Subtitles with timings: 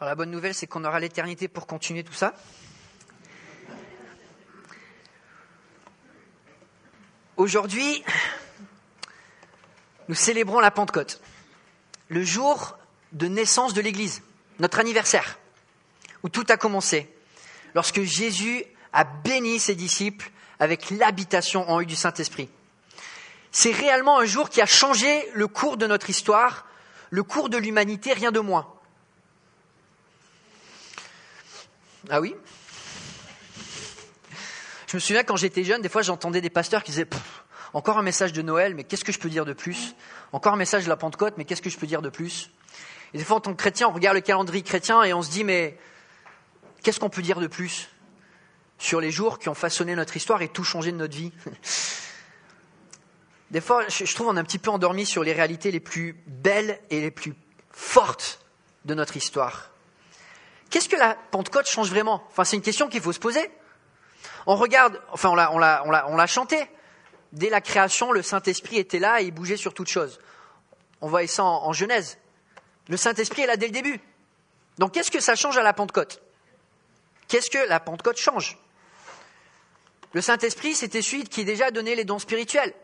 [0.00, 2.34] La bonne nouvelle, c'est qu'on aura l'éternité pour continuer tout ça.
[7.36, 8.04] Aujourd'hui,
[10.08, 11.20] nous célébrons la Pentecôte,
[12.08, 12.78] le jour
[13.12, 14.22] de naissance de l'Église,
[14.60, 15.38] notre anniversaire,
[16.22, 17.12] où tout a commencé,
[17.74, 20.30] lorsque Jésus a béni ses disciples
[20.60, 22.48] avec l'habitation en eux du Saint-Esprit.
[23.50, 26.66] C'est réellement un jour qui a changé le cours de notre histoire,
[27.10, 28.77] le cours de l'humanité, rien de moins.
[32.10, 32.34] Ah oui
[34.86, 37.08] Je me souviens quand j'étais jeune, des fois j'entendais des pasteurs qui disaient
[37.74, 39.94] Encore un message de Noël, mais qu'est-ce que je peux dire de plus
[40.32, 42.50] Encore un message de la Pentecôte, mais qu'est-ce que je peux dire de plus
[43.12, 45.30] Et des fois, en tant que chrétien, on regarde le calendrier chrétien et on se
[45.30, 45.78] dit Mais
[46.82, 47.88] qu'est-ce qu'on peut dire de plus
[48.78, 51.32] sur les jours qui ont façonné notre histoire et tout changé de notre vie
[53.50, 56.22] Des fois, je trouve qu'on est un petit peu endormi sur les réalités les plus
[56.26, 57.34] belles et les plus
[57.70, 58.40] fortes
[58.84, 59.70] de notre histoire.
[60.70, 62.22] Qu'est-ce que la Pentecôte change vraiment?
[62.28, 63.50] Enfin, c'est une question qu'il faut se poser.
[64.46, 66.68] On regarde, enfin, on l'a, chanté.
[67.32, 70.18] Dès la création, le Saint-Esprit était là et il bougeait sur toute chose.
[71.00, 72.18] On voit ça en, en Genèse.
[72.88, 74.00] Le Saint-Esprit est là dès le début.
[74.78, 76.22] Donc, qu'est-ce que ça change à la Pentecôte?
[77.28, 78.58] Qu'est-ce que la Pentecôte change?
[80.12, 82.74] Le Saint-Esprit, c'était celui qui déjà donné les dons spirituels.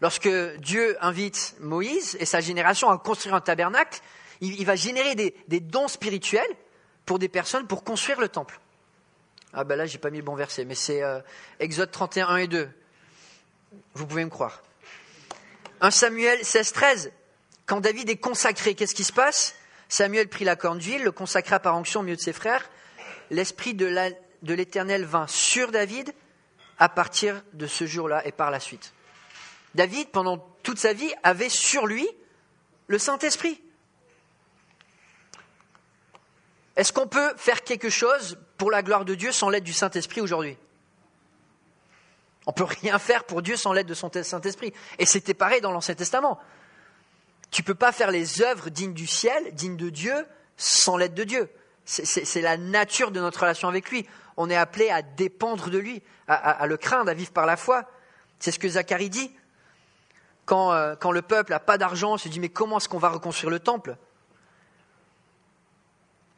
[0.00, 4.00] Lorsque Dieu invite Moïse et sa génération à construire un tabernacle,
[4.40, 6.56] il, va générer des dons spirituels
[7.06, 8.60] pour des personnes pour construire le temple.
[9.52, 11.20] Ah ben là, j'ai pas mis le bon verset, mais c'est euh,
[11.60, 12.70] Exode 31, 1 et 2.
[13.94, 14.62] Vous pouvez me croire.
[15.80, 17.12] 1 Samuel 16, 13.
[17.66, 19.54] Quand David est consacré, qu'est-ce qui se passe?
[19.88, 22.70] Samuel prit la corne d'huile, le consacra par onction au milieu de ses frères.
[23.30, 26.14] L'esprit de l'Éternel vint sur David
[26.78, 28.92] à partir de ce jour-là et par la suite.
[29.74, 32.08] David, pendant toute sa vie, avait sur lui
[32.86, 33.60] le Saint-Esprit.
[36.76, 40.20] Est-ce qu'on peut faire quelque chose pour la gloire de Dieu sans l'aide du Saint-Esprit
[40.20, 40.56] aujourd'hui?
[42.46, 44.72] On peut rien faire pour Dieu sans l'aide de son Saint-Esprit.
[44.98, 46.40] Et c'était pareil dans l'Ancien Testament.
[47.50, 50.26] Tu ne peux pas faire les œuvres dignes du ciel, dignes de Dieu,
[50.56, 51.50] sans l'aide de Dieu.
[51.84, 54.06] C'est la nature de notre relation avec lui.
[54.36, 57.84] On est appelé à dépendre de lui, à, le craindre, à vivre par la foi.
[58.38, 59.30] C'est ce que Zacharie dit.
[60.46, 62.98] Quand, euh, quand le peuple n'a pas d'argent, il se dit mais comment est-ce qu'on
[62.98, 63.96] va reconstruire le temple?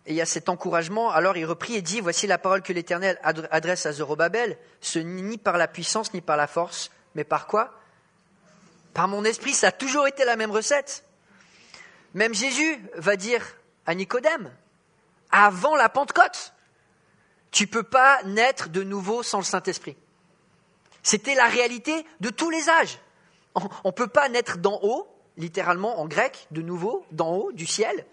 [0.06, 1.10] Et il y a cet encouragement.
[1.10, 4.59] Alors il reprit et dit Voici la parole que l'Éternel adresse à Zorobabel.
[4.81, 7.72] Ce ni par la puissance ni par la force, mais par quoi?
[8.93, 11.04] Par mon esprit, ça a toujours été la même recette.
[12.12, 13.43] Même Jésus va dire
[13.87, 14.53] à Nicodème
[15.31, 16.53] Avant la Pentecôte,
[17.50, 19.97] tu ne peux pas naître de nouveau sans le Saint-Esprit.
[21.03, 22.98] C'était la réalité de tous les âges.
[23.54, 27.66] On ne peut pas naître d'en haut, littéralement en grec, de nouveau, d'en haut, du
[27.66, 28.06] ciel,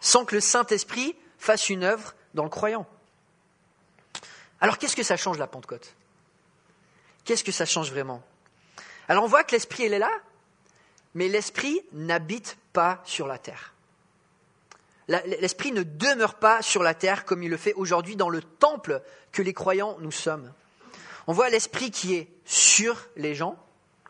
[0.00, 2.86] sans que le Saint-Esprit fasse une œuvre dans le croyant.
[4.60, 5.94] Alors qu'est-ce que ça change la Pentecôte?
[7.24, 8.22] Qu'est-ce que ça change vraiment?
[9.08, 10.10] Alors on voit que l'Esprit, est là,
[11.14, 13.74] mais l'Esprit n'habite pas sur la terre.
[15.08, 19.02] L'Esprit ne demeure pas sur la terre comme il le fait aujourd'hui dans le temple
[19.30, 20.52] que les croyants nous sommes.
[21.28, 23.56] On voit l'Esprit qui est sur les gens,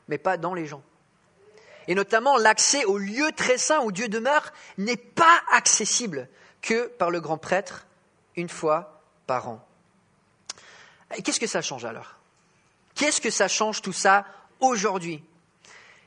[0.09, 0.83] mais pas dans les gens.
[1.89, 6.29] Et notamment l'accès au lieu très saint où Dieu demeure n'est pas accessible
[6.67, 7.87] que par le grand prêtre
[8.35, 9.65] une fois par an.
[11.25, 12.17] Qu'est-ce que ça change alors?
[12.97, 14.27] Qu'est-ce que ça change tout ça
[14.59, 15.23] aujourd'hui?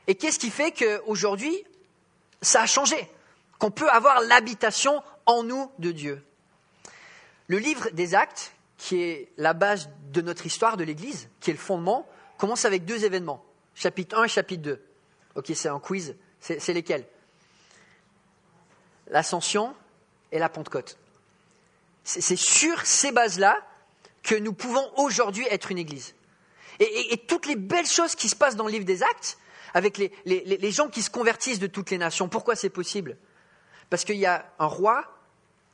[0.07, 1.63] Et qu'est-ce qui fait qu'aujourd'hui,
[2.41, 3.09] ça a changé
[3.57, 6.21] Qu'on peut avoir l'habitation en nous de Dieu?
[7.47, 11.53] Le livre des actes, qui est la base de notre histoire de l'Église, qui est
[11.53, 12.05] le fondement,
[12.37, 13.43] commence avec deux événements,
[13.75, 14.83] chapitre 1 et chapitre 2.
[15.35, 17.05] Ok, c'est un quiz, c'est lesquels?
[19.07, 19.73] L'ascension
[20.31, 20.97] et la Pentecôte.
[22.03, 23.57] C'est sur ces bases-là
[24.23, 26.15] que nous pouvons aujourd'hui être une Église.
[26.79, 29.37] Et, toutes les belles choses qui se passent dans le livre des Actes,
[29.73, 33.17] avec les, les gens qui se convertissent de toutes les nations, pourquoi c'est possible?
[33.89, 35.05] Parce qu'il y a un roi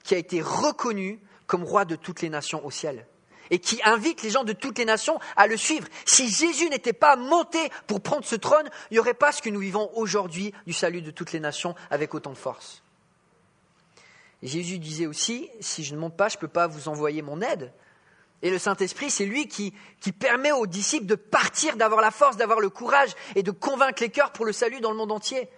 [0.03, 3.05] qui a été reconnu comme roi de toutes les nations au ciel
[3.49, 5.87] et qui invite les gens de toutes les nations à le suivre.
[6.05, 9.49] Si Jésus n'était pas monté pour prendre ce trône, il n'y aurait pas ce que
[9.49, 12.81] nous vivons aujourd'hui du salut de toutes les nations avec autant de force.
[14.43, 17.41] Jésus disait aussi, si je ne monte pas, je ne peux pas vous envoyer mon
[17.41, 17.71] aide.
[18.41, 19.73] Et le Saint-Esprit, c'est lui qui,
[20.19, 24.09] permet aux disciples de partir, d'avoir la force, d'avoir le courage et de convaincre les
[24.09, 25.49] cœurs pour le salut dans le monde entier.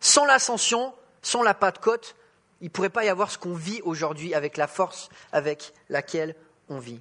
[0.00, 0.92] Sans l'ascension,
[1.22, 2.16] sans la patte côte,
[2.60, 6.34] il ne pourrait pas y avoir ce qu'on vit aujourd'hui avec la force avec laquelle
[6.68, 7.00] on vit.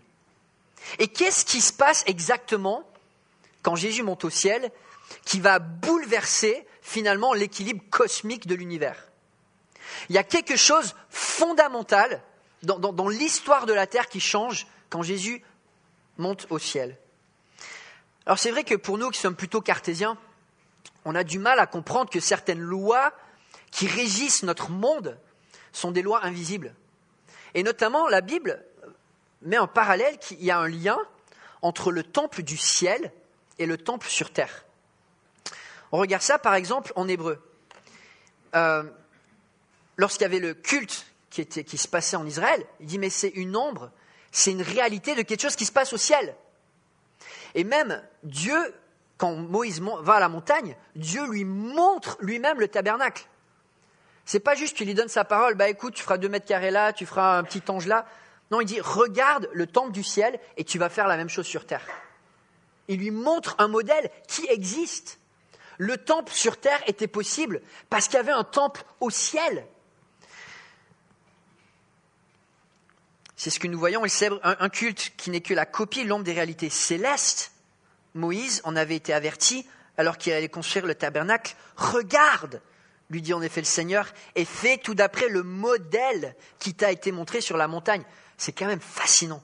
[1.00, 2.84] Et qu'est-ce qui se passe exactement
[3.64, 4.72] quand Jésus monte au ciel
[5.26, 9.11] qui va bouleverser finalement l'équilibre cosmique de l'univers?
[10.10, 12.22] Il y a quelque chose fondamental
[12.64, 15.44] dans, l'histoire de la terre qui change quand Jésus
[16.18, 16.98] monte au ciel.
[18.26, 20.18] Alors c'est vrai que pour nous qui sommes plutôt cartésiens,
[21.06, 23.14] on a du mal à comprendre que certaines lois
[23.72, 25.18] qui régissent notre monde
[25.72, 26.76] sont des lois invisibles.
[27.54, 28.64] Et notamment, la Bible
[29.42, 31.00] met en parallèle qu'il y a un lien
[31.62, 33.12] entre le temple du ciel
[33.58, 34.66] et le temple sur terre.
[35.92, 37.42] On regarde ça par exemple en hébreu.
[38.56, 38.84] Euh,
[40.02, 43.56] lorsqu'il y avait le culte qui, se passait en Israël, il dit mais c'est une
[43.56, 43.92] ombre,
[44.32, 46.36] c'est une réalité de quelque chose qui se passe au ciel.
[47.54, 48.58] Et même Dieu,
[49.18, 53.28] quand Moïse va à la montagne, Dieu lui montre lui-même le tabernacle.
[54.26, 56.72] C'est pas juste qu'il lui donne sa parole, bah écoute, tu feras deux mètres carrés
[56.72, 58.06] là, tu feras un petit ange là.
[58.50, 61.46] Non, il dit regarde le temple du ciel et tu vas faire la même chose
[61.46, 61.86] sur terre.
[62.88, 65.20] Il lui montre un modèle qui existe.
[65.78, 67.62] Le temple sur terre était possible
[67.92, 69.68] parce qu'il y avait un temple au ciel.
[73.44, 76.24] C'est ce que nous voyons, il célèbre un, culte qui n'est que la copie, l'ombre
[76.24, 77.54] des réalités célestes.
[78.14, 79.66] Moïse en avait été averti
[79.98, 81.56] alors qu'il allait construire le tabernacle.
[81.76, 82.62] Regarde,
[83.10, 87.12] lui dit en effet le Seigneur, et fais tout d'après le modèle qui t'a été
[87.12, 88.04] montré sur la montagne.
[88.38, 89.42] C'est quand même fascinant.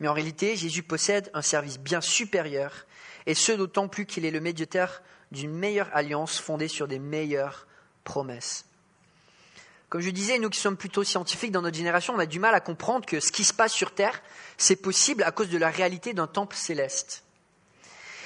[0.00, 2.84] Mais en réalité, Jésus possède un service bien supérieur,
[3.26, 7.68] et ce d'autant plus qu'il est le médiateur d'une meilleure alliance fondée sur des meilleures
[8.02, 8.67] promesses.
[9.88, 12.54] Comme je disais, nous qui sommes plutôt scientifiques dans notre génération, on a du mal
[12.54, 14.22] à comprendre que ce qui se passe sur Terre,
[14.58, 17.24] c'est possible à cause de la réalité d'un temple céleste.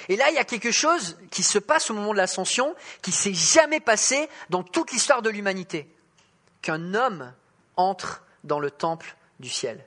[0.09, 3.13] Et là, il y a quelque chose qui se passe au moment de l'ascension, qui
[3.13, 5.89] s'est jamais passé dans toute l'histoire de l'humanité.
[6.61, 7.33] Qu'un homme
[7.77, 9.85] entre dans le temple du ciel.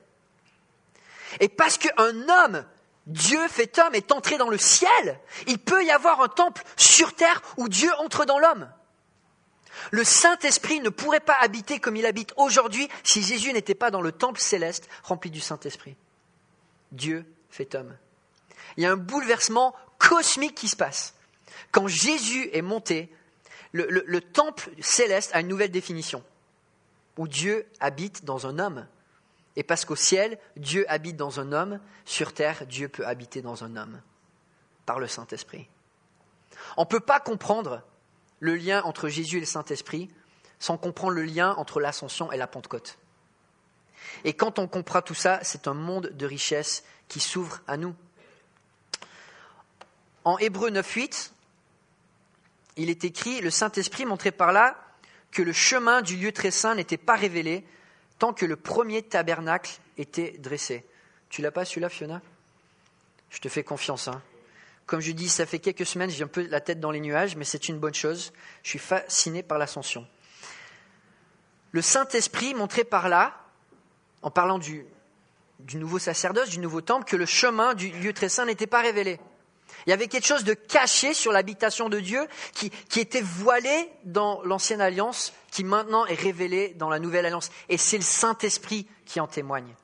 [1.41, 2.65] Et parce qu'un homme,
[3.07, 7.15] Dieu fait homme, est entré dans le ciel, il peut y avoir un temple sur
[7.15, 8.71] terre où Dieu entre dans l'homme.
[9.91, 14.01] Le Saint-Esprit ne pourrait pas habiter comme il habite aujourd'hui si Jésus n'était pas dans
[14.01, 15.97] le temple céleste rempli du Saint-Esprit.
[16.93, 17.97] Dieu fait homme.
[18.77, 21.15] Il y a un bouleversement cosmique qui se passe.
[21.73, 23.13] Quand Jésus est monté,
[23.73, 26.25] le, temple céleste a une nouvelle définition,
[27.19, 28.87] où Dieu habite dans un homme.
[29.57, 33.65] Et parce qu'au ciel, Dieu habite dans un homme, sur terre, Dieu peut habiter dans
[33.65, 34.01] un homme,
[34.85, 35.69] par le Saint-Esprit.
[36.77, 37.83] On ne peut pas comprendre
[38.41, 40.11] le lien entre Jésus et le Saint-Esprit
[40.59, 42.99] sans comprendre le lien entre l'ascension et la Pentecôte.
[44.25, 47.95] Et quand on comprend tout ça, c'est un monde de richesse qui s'ouvre à nous.
[50.25, 51.31] En Hébreu 9.8,
[52.77, 54.77] il est écrit, le Saint-Esprit montrait par là
[55.31, 57.65] que le chemin du lieu très saint n'était pas révélé
[58.19, 60.85] tant que le premier tabernacle était dressé.
[61.29, 62.23] Tu l'as pas celui-là, Fiona?
[63.31, 64.09] Je te fais confiance.
[64.09, 64.23] Hein.
[64.87, 67.35] Comme je dis, ça fait quelques semaines, j'ai un peu la tête dans les nuages,
[67.37, 68.33] mais c'est une bonne chose.
[68.63, 70.07] Je suis fasciné par l'ascension.
[71.73, 73.37] Le Saint-Esprit montrait par là,
[74.23, 74.87] en parlant du,
[75.75, 79.19] nouveau sacerdoce, du nouveau temple, que le chemin du lieu très saint n'était pas révélé.
[79.87, 83.91] Il y avait quelque chose de caché sur l'habitation de Dieu qui, qui était voilé
[84.05, 87.51] dans l'ancienne alliance, qui maintenant est révélé dans la nouvelle alliance.
[87.69, 89.75] Et c'est le Saint-Esprit qui en témoigne.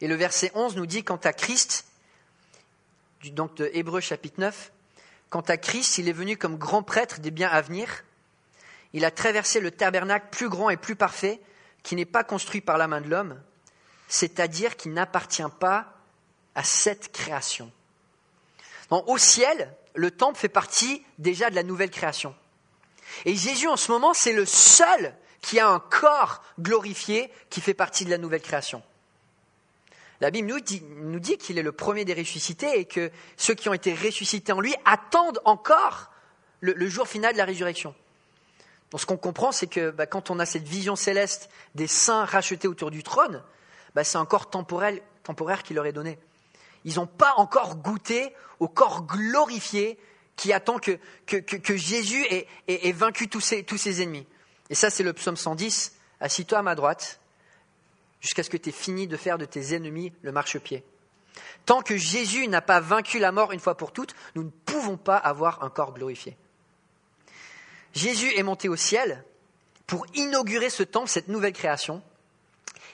[0.00, 1.86] Et le verset 11 nous dit, quant à Christ,
[3.32, 4.72] donc de Hébreu chapitre 9,
[5.30, 8.04] quant à Christ, il est venu comme grand prêtre des biens à venir.
[8.92, 11.40] Il a traversé le tabernacle plus grand et plus parfait,
[11.82, 13.40] qui n'est pas construit par la main de l'homme,
[14.08, 15.92] c'est-à-dire qui n'appartient pas
[16.54, 17.70] à cette création.
[18.90, 22.34] au ciel, le temple fait partie déjà de la nouvelle création.
[23.24, 27.74] Et Jésus, en ce moment, c'est le seul qui a un corps glorifié qui fait
[27.74, 28.82] partie de la nouvelle création.
[30.20, 30.60] La Bible nous
[31.20, 34.60] dit, qu'il est le premier des ressuscités et que ceux qui ont été ressuscités en
[34.60, 36.10] lui attendent encore
[36.60, 37.94] le, jour final de la résurrection.
[38.90, 42.24] Donc ce qu'on comprend, c'est que bah, quand on a cette vision céleste des saints
[42.24, 43.42] rachetés autour du trône,
[43.94, 46.18] bah, c'est un corps temporel, temporaire qui leur est donné.
[46.84, 49.98] Ils n'ont pas encore goûté au corps glorifié
[50.36, 50.98] qui attend que,
[51.76, 54.26] Jésus ait, vaincu tous ses, tous ses ennemis.
[54.70, 55.96] Et ça, c'est le psaume 110.
[56.20, 57.20] Assis-toi à ma droite,
[58.24, 60.82] jusqu'à ce que tu aies fini de faire de tes ennemis le marchepied.
[61.66, 64.96] Tant que Jésus n'a pas vaincu la mort une fois pour toutes, nous ne pouvons
[64.96, 66.38] pas avoir un corps glorifié.
[67.92, 69.22] Jésus est monté au ciel
[69.86, 72.02] pour inaugurer ce temple, cette nouvelle création,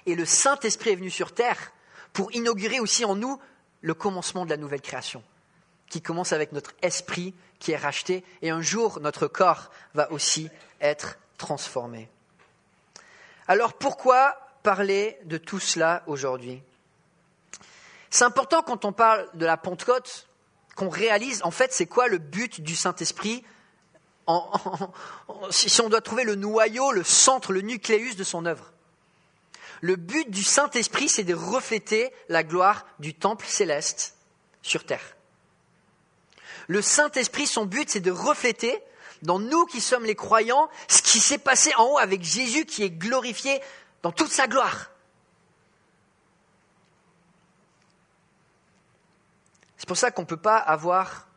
[0.05, 1.73] et le Saint-Esprit est venu sur terre
[2.13, 3.41] pour inaugurer aussi en nous
[3.83, 5.23] le commencement de la nouvelle création,
[5.89, 10.51] qui commence avec notre esprit qui est racheté, et un jour notre corps va aussi
[10.81, 12.09] être transformé.
[13.47, 16.63] Alors pourquoi parler de tout cela aujourd'hui.
[18.11, 20.27] C'est important quand on parle de la Pentecôte
[20.77, 23.45] qu'on réalise en fait c'est quoi le but du Saint-Esprit
[25.51, 28.73] si on doit trouver le noyau, le centre, le nucléus de son œuvre.
[29.81, 34.15] Le but du Saint-Esprit, c'est de refléter la gloire du temple céleste
[34.63, 35.17] sur terre.
[36.69, 38.79] Le Saint-Esprit, son but, c'est de refléter
[39.23, 42.83] dans nous qui sommes les croyants ce qui s'est passé en haut avec Jésus qui
[42.83, 43.61] est glorifié
[44.03, 44.91] dans toute sa gloire.
[49.77, 51.29] C'est pour ça qu'on ne peut pas avoir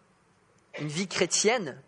[0.79, 1.81] une vie chrétienne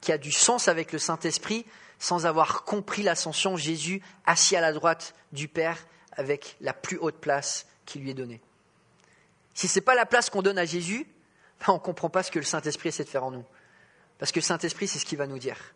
[0.00, 1.66] qui a du sens avec le Saint-Esprit
[1.98, 5.78] sans avoir compris l'ascension, Jésus assis à la droite du Père
[6.12, 8.40] avec la plus haute place qui lui est donnée.
[9.54, 11.06] Si ce n'est pas la place qu'on donne à Jésus,
[11.60, 13.44] ben, on ne comprend pas ce que le Saint-Esprit essaie de faire en nous.
[14.18, 15.74] Parce que le Saint-Esprit, c'est ce qu'il va nous dire.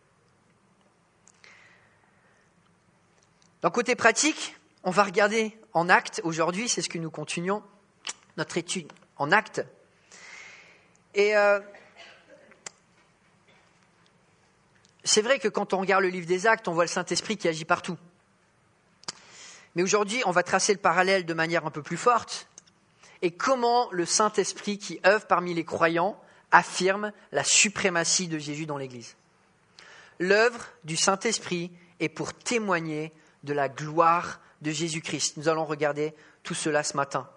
[3.61, 7.61] D'un côté pratique, on va regarder en acte aujourd'hui, c'est ce que nous continuons,
[8.37, 9.63] notre étude en acte.
[11.13, 11.59] Et euh,
[15.03, 17.47] c'est vrai que quand on regarde le livre des actes, on voit le Saint-Esprit qui
[17.47, 17.97] agit partout.
[19.75, 22.47] Mais aujourd'hui, on va tracer le parallèle de manière un peu plus forte.
[23.21, 26.19] Et comment le Saint-Esprit qui œuvre parmi les croyants
[26.51, 29.15] affirme la suprématie de Jésus dans l'Église.
[30.19, 35.37] L'œuvre du Saint-Esprit est pour témoigner de la gloire de Jésus-Christ.
[35.37, 37.29] Nous allons regarder tout cela ce matin.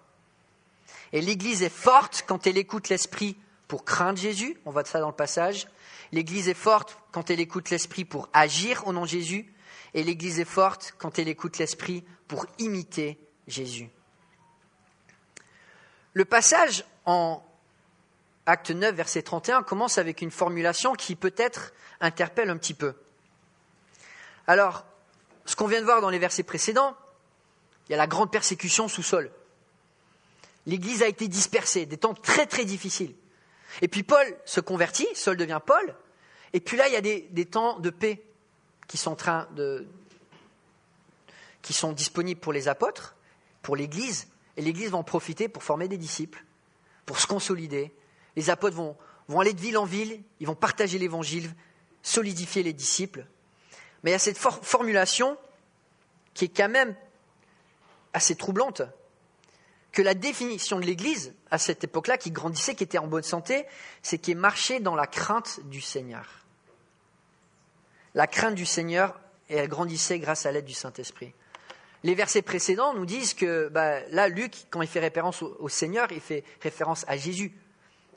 [1.13, 5.09] Et l'Église est forte quand elle écoute l'Esprit pour craindre Jésus, on voit ça dans
[5.09, 5.67] le passage.
[6.11, 9.51] L'Église est forte quand elle écoute l'Esprit pour agir au nom de Jésus.
[9.93, 13.89] Et l'Église est forte quand elle écoute l'Esprit pour imiter Jésus.
[16.13, 17.43] Le passage en
[18.45, 22.93] acte 9, verset 31, commence avec une formulation qui peut-être interpelle un petit peu.
[24.47, 24.85] Alors,
[25.45, 26.95] ce qu'on vient de voir dans les versets précédents,
[27.87, 29.31] il y a la grande persécution sous sol.
[30.65, 33.13] L'Église a été dispersée, des temps très très difficiles.
[33.81, 35.95] Et puis Paul se convertit, Saul devient Paul,
[36.53, 38.23] et puis là il y a des, temps de paix
[38.87, 39.15] qui sont
[41.91, 43.15] disponibles pour les apôtres,
[43.61, 46.43] pour l'Église, et l'Église va en profiter pour former des disciples,
[47.05, 47.91] pour se consolider,
[48.35, 48.97] les apôtres vont,
[49.39, 51.53] aller de ville en ville, ils vont partager l'évangile,
[52.01, 53.25] solidifier les disciples.
[54.05, 55.35] Mais il y a cette formulation
[56.35, 56.95] qui est quand même
[58.13, 58.83] assez troublante,
[59.91, 63.65] que la définition de l'Église, à cette époque-là, qui grandissait, qui était en bonne santé,
[64.03, 66.45] c'est qui marchait dans la crainte du Seigneur.
[68.13, 69.19] La crainte du Seigneur,
[69.49, 71.33] et elle grandissait grâce à l'aide du Saint-Esprit.
[72.03, 76.11] Les versets précédents nous disent que bah, là, Luc, quand il fait référence au Seigneur,
[76.11, 77.51] il fait référence à Jésus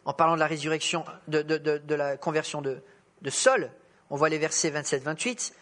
[0.05, 2.83] en parlant de la résurrection, de, la conversion de,
[3.23, 3.71] de Saul,
[4.11, 5.53] on voit les versets 27-28.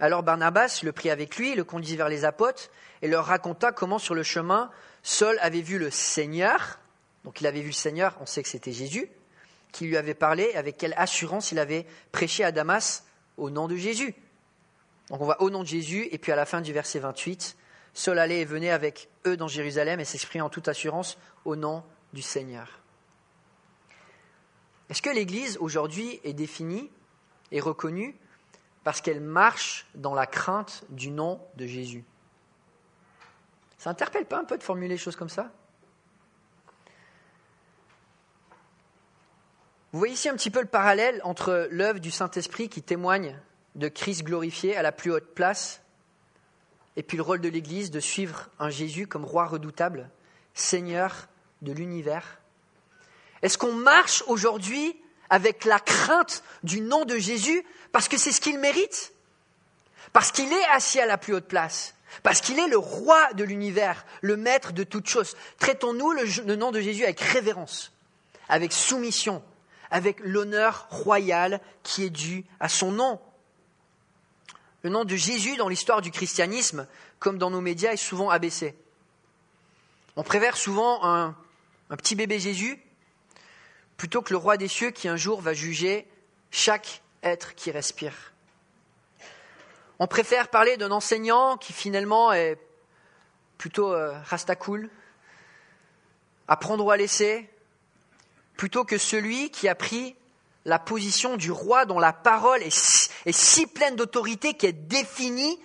[0.00, 2.70] Alors Barnabas le prit avec lui, le conduisit vers les apôtres
[3.02, 4.70] et leur raconta comment sur le chemin
[5.02, 6.78] Saul avait vu le Seigneur,
[7.24, 9.10] donc il avait vu le Seigneur, on sait que c'était Jésus,
[9.72, 13.04] qui lui avait parlé, avec quelle assurance il avait prêché à Damas
[13.36, 14.14] au nom de Jésus.
[15.08, 17.56] Donc on voit au nom de Jésus, et puis à la fin du verset 28,
[17.92, 21.82] Saul allait et venait avec eux dans Jérusalem et s'exprimait en toute assurance au nom
[22.12, 22.80] du Seigneur.
[24.88, 26.90] Est-ce que l'Église aujourd'hui est définie
[27.52, 28.16] et reconnue
[28.84, 32.04] parce qu'elle marche dans la crainte du nom de Jésus.
[33.78, 35.50] Ça n'interpelle pas un peu de formuler les choses comme ça?
[39.92, 43.36] Vous voyez ici un petit peu le parallèle entre l'œuvre du Saint-Esprit qui témoigne
[43.74, 45.82] de Christ glorifié à la plus haute place
[46.96, 50.10] et puis le rôle de l'Église de suivre un Jésus comme roi redoutable,
[50.54, 51.28] Seigneur
[51.62, 52.40] de l'univers.
[53.42, 54.94] Est-ce qu'on marche aujourd'hui
[55.30, 59.12] avec la crainte du nom de Jésus parce que c'est ce qu'il mérite
[60.12, 63.44] Parce qu'il est assis à la plus haute place parce qu'il est le roi de
[63.44, 65.36] l'univers, le maître de toutes choses.
[65.58, 67.92] Traitons-nous le, nom de Jésus avec révérence,
[68.48, 69.42] avec soumission,
[69.90, 73.20] avec l'honneur royal qui est dû à son nom.
[74.82, 76.86] Le nom de Jésus dans l'histoire du christianisme,
[77.18, 78.74] comme dans nos médias, est souvent abaissé.
[80.16, 81.34] On préfère souvent un
[81.96, 82.78] petit bébé Jésus
[84.00, 86.08] plutôt que le roi des cieux qui un jour va juger
[86.50, 88.32] chaque être qui respire.
[89.98, 92.56] On préfère parler d'un enseignant qui finalement est
[93.58, 94.88] plutôt euh, rastacool,
[96.48, 97.50] apprendre ou à laisser,
[98.56, 100.16] plutôt que celui qui a pris
[100.64, 105.60] la position du roi dont la parole est si, est si pleine d'autorité qu'elle définit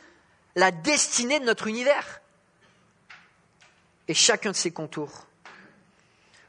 [0.56, 2.20] la destinée de notre univers
[4.10, 5.26] et chacun de ses contours.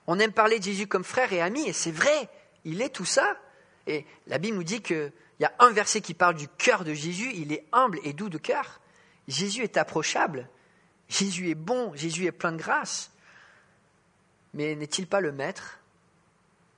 [0.07, 2.29] On aime parler de Jésus comme frère et ami, et c'est vrai,
[2.65, 3.37] il est tout ça.
[3.87, 6.95] Et la Bible nous dit qu'il y a un verset qui parle du cœur de
[6.95, 8.81] Jésus, il est humble et doux de cœur.
[9.29, 10.49] Jésus est approchable,
[11.09, 13.11] Jésus est bon, Jésus est plein de grâce.
[14.55, 15.81] Mais n'est-il pas le Maître?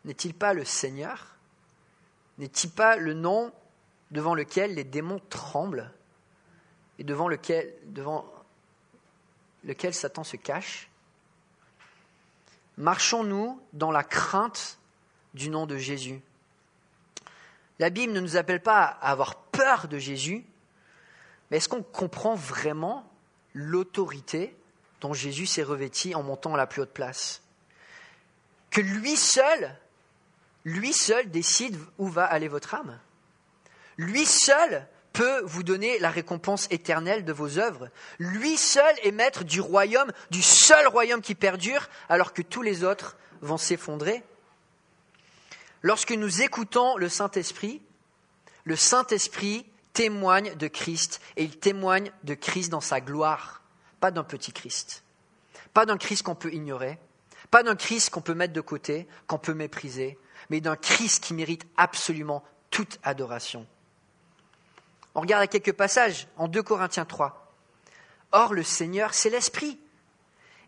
[0.05, 1.37] N'est-il pas le Seigneur?
[2.39, 3.53] N'est-il pas le nom
[4.11, 5.93] devant lequel les démons tremblent
[6.99, 8.33] et devant lequel, devant
[9.65, 10.89] lequel Satan se cache?
[12.79, 14.79] Marchons-nous dans la crainte
[15.35, 16.23] du nom de Jésus
[17.81, 20.45] La Bible ne nous appelle pas à avoir peur de Jésus,
[21.51, 23.05] mais est-ce qu'on comprend vraiment
[23.53, 24.57] l'autorité
[25.01, 27.43] dont Jésus s'est revêti en montant à la plus haute place?
[28.71, 29.75] Que lui seul,
[30.65, 32.97] lui seul décide où va aller votre âme?
[33.97, 37.89] Lui seul peut vous donner la récompense éternelle de vos œuvres.
[38.19, 42.85] Lui seul est maître du royaume, du seul royaume qui perdure, alors que tous les
[42.85, 44.23] autres vont s'effondrer.
[45.83, 47.81] Lorsque nous écoutons le Saint-Esprit,
[48.65, 53.63] le Saint-Esprit témoigne de Christ et il témoigne de Christ dans sa gloire,
[54.01, 55.03] pas d'un petit Christ,
[55.73, 56.99] pas d'un Christ qu'on peut ignorer,
[57.51, 60.19] pas d'un Christ qu'on peut mettre de côté, qu'on peut mépriser,
[60.51, 63.67] mais d'un Christ qui mérite absolument toute adoration.
[65.19, 67.53] On regarde à quelques passages en 2 Corinthiens 3.
[68.31, 69.77] Or, le Seigneur, c'est l'Esprit.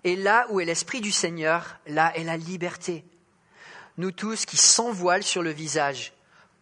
[0.03, 3.05] Et là où est l'Esprit du Seigneur, là est la liberté.
[3.97, 4.93] Nous tous qui sans
[5.23, 6.13] sur le visage,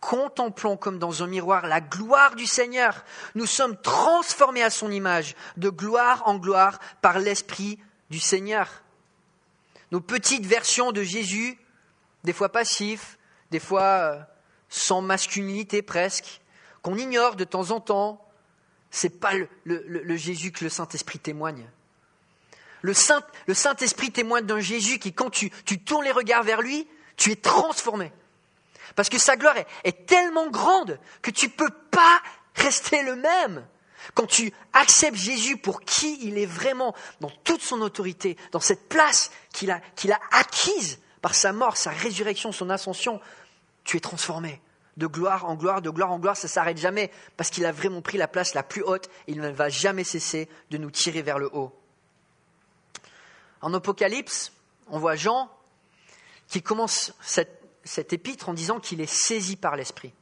[0.01, 5.35] contemplons comme dans un miroir la gloire du Seigneur, nous sommes transformés à son image,
[5.57, 7.79] de gloire en gloire, par l'Esprit
[8.11, 8.69] du Seigneur.
[9.93, 11.59] Nos petites versions de Jésus,
[12.25, 13.19] des fois passifs,
[13.51, 14.21] des fois euh,
[14.69, 16.43] sans masculinité presque,
[16.89, 18.27] qu'on ignore de temps en temps,
[18.91, 19.33] c'est pas
[19.65, 21.69] le, Jésus que le Saint-Esprit témoigne.
[22.81, 25.51] Le, Saint, Saint-Esprit témoigne d'un Jésus qui, quand tu,
[25.85, 28.11] tournes les regards vers lui, tu es transformé.
[28.97, 32.23] Parce que sa gloire est, tellement grande que tu ne peux pas
[32.55, 33.67] rester le même.
[34.15, 38.89] Quand tu acceptes Jésus pour qui il est vraiment, dans toute son autorité, dans cette
[38.89, 39.81] place qu'il a
[40.31, 43.21] acquise par sa mort, sa résurrection, son ascension,
[43.85, 44.63] tu es transformé
[44.99, 47.73] de gloire en gloire, de gloire en gloire, ça ne s'arrête jamais, parce qu'il a
[47.73, 50.91] vraiment pris la place la plus haute, et il ne va jamais cesser de nous
[50.91, 51.73] tirer vers le haut.
[53.61, 54.53] En Apocalypse,
[54.89, 55.51] on voit Jean
[56.49, 60.13] qui commence cette, épître en disant qu'il est saisi par l'Esprit.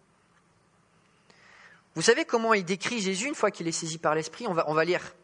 [1.95, 4.47] Vous savez comment il décrit Jésus une fois qu'il est saisi par l'Esprit?
[4.47, 5.15] On va, on va lire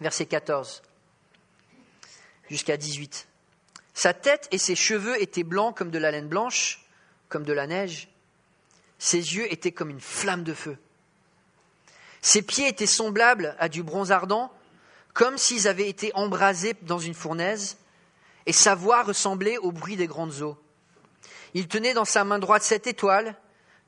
[0.00, 0.82] verset 14
[2.48, 3.28] jusqu'à 18.
[3.92, 6.86] Sa tête et ses cheveux étaient blancs comme de la laine blanche,
[7.28, 8.08] comme de la neige.
[8.98, 10.76] Ses yeux étaient comme une flamme de feu.
[12.22, 14.52] Ses pieds étaient semblables à du bronze ardent,
[15.12, 17.76] comme s'ils avaient été embrasés dans une fournaise,
[18.46, 20.58] et sa voix ressemblait au bruit des grandes eaux.
[21.54, 23.36] Il tenait dans sa main droite sept étoiles,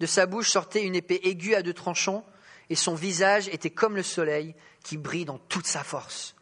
[0.01, 2.25] de sa bouche sortait une épée aiguë à deux tranchants,
[2.71, 6.35] et son visage était comme le soleil qui brille dans toute sa force.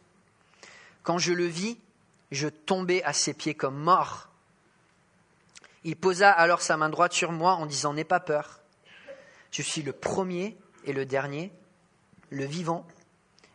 [1.03, 1.77] Quand je le vis,
[2.31, 4.26] je tombai à ses pieds comme mort.
[5.87, 8.59] Il posa alors sa main droite sur moi en disant N'aie pas peur.
[9.51, 11.49] Je suis le premier et le dernier,
[12.29, 12.85] le vivant.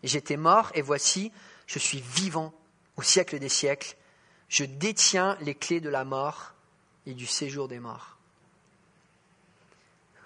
[0.03, 1.31] J'étais mort et voici,
[1.67, 2.55] je suis vivant
[2.97, 3.99] au siècle des siècles.
[4.49, 6.55] Je détiens les clés de la mort
[7.05, 8.17] et du séjour des morts.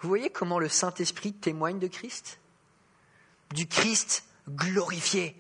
[0.00, 2.38] Vous voyez comment le Saint-Esprit témoigne de Christ?
[3.50, 5.34] Du Christ glorifié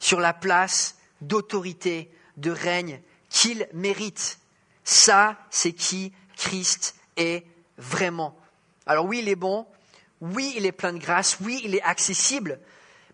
[0.00, 4.40] sur la place d'autorité, de règne qu'il mérite.
[4.88, 7.44] Ça, c'est qui Christ est
[7.76, 8.34] vraiment.
[8.86, 9.66] Alors oui, il est bon,
[10.22, 12.58] oui, il est plein de grâce, oui, il est accessible,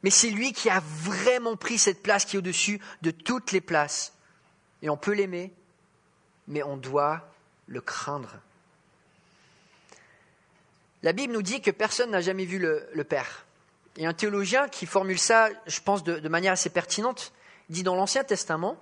[0.04, 3.60] mais c'est lui qui a vraiment pris cette place qui est au-dessus de toutes les
[3.60, 4.12] places.
[4.82, 5.52] Et on peut l'aimer,
[6.46, 7.28] mais on doit
[7.66, 8.36] le craindre.
[11.02, 13.46] La Bible nous dit que personne n'a jamais vu le, Père.
[13.96, 17.32] Et un théologien qui formule ça, je pense, de manière assez pertinente,
[17.68, 18.78] dit dans l'Ancien Testament,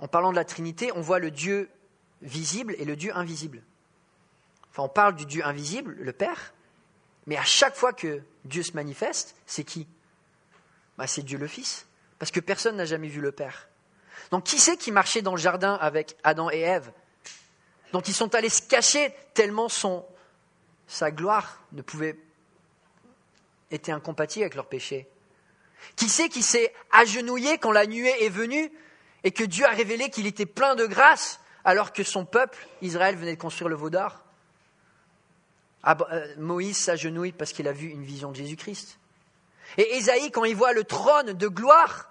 [0.00, 1.70] en parlant de la Trinité, on voit le Dieu
[2.22, 3.62] visible et le Dieu invisible.
[4.70, 6.52] Enfin, on parle du Dieu invisible, le Père,
[7.26, 9.86] mais à chaque fois que Dieu se manifeste, c'est qui?
[10.98, 11.86] Bah, C'est Dieu le Fils,
[12.18, 13.68] parce que personne n'a jamais vu le Père.
[14.30, 16.92] Donc qui c'est qui marchait dans le jardin avec Adam et Ève?
[17.92, 20.04] Dont ils sont allés se cacher tellement son,
[20.86, 22.18] sa gloire ne pouvait
[23.70, 25.08] était incompatible avec leur péché.
[25.96, 28.70] Qui c'est qui s'est agenouillé quand la nuée est venue?
[29.24, 33.16] Et que Dieu a révélé qu'il était plein de grâce alors que son peuple, Israël,
[33.16, 34.22] venait de construire le veau d'or.
[35.86, 38.98] Euh, Moïse s'agenouille parce qu'il a vu une vision de Jésus-Christ.
[39.78, 42.10] Et Ésaïe, quand il voit le trône de gloire,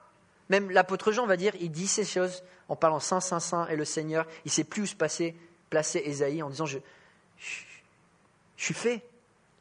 [0.50, 3.76] même l'apôtre Jean va dire, il dit ces choses en parlant Saint, Saint, Saint et
[3.76, 4.26] le Seigneur.
[4.44, 5.36] Il ne sait plus où se passer,
[5.70, 6.80] placer Ésaïe en disant, je
[8.58, 9.02] suis fait,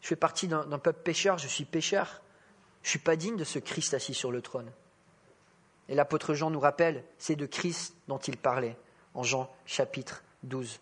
[0.00, 2.20] je fais partie d'un peuple pécheur, je suis pécheur.
[2.82, 4.70] Je ne suis pas digne de ce Christ assis sur le trône.
[5.88, 8.76] Et l'apôtre Jean nous rappelle, c'est de Christ dont il parlait
[9.14, 10.80] en Jean chapitre 12.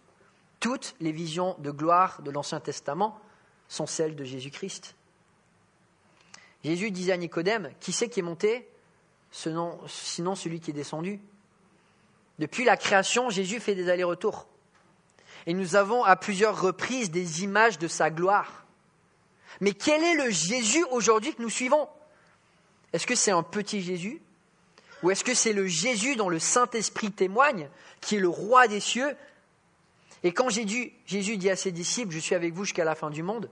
[0.61, 3.21] Toutes les visions de gloire de l'Ancien Testament
[3.69, 4.95] sont celles de Jésus-Christ.
[6.63, 8.69] Jésus disait à Nicodème, qui c'est qui est monté
[9.33, 9.81] sinon
[10.37, 11.19] celui qui est descendu?
[12.39, 14.47] Depuis la création, Jésus fait des allers-retours.
[15.47, 18.65] Et nous avons à plusieurs reprises des images de sa gloire.
[19.61, 21.89] Mais quel est le Jésus aujourd'hui que nous suivons?
[22.93, 24.21] Est-ce que c'est un petit Jésus?
[25.03, 27.69] Ou est-ce que c'est le Jésus dont le Saint-Esprit témoigne,
[28.01, 29.17] qui est le roi des cieux?
[30.23, 33.23] Et quand Jésus, dit à ses disciples, je suis avec vous jusqu'à la fin du
[33.23, 33.51] monde,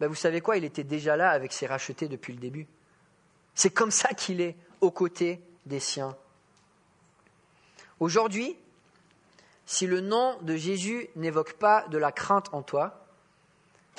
[0.00, 0.56] ben vous savez quoi?
[0.56, 2.66] Il était déjà là avec ses rachetés depuis le début.
[3.54, 6.16] C'est comme ça qu'il est aux côtés des siens.
[8.00, 8.56] Aujourd'hui,
[9.66, 13.06] si le nom de Jésus n'évoque pas de la crainte en toi,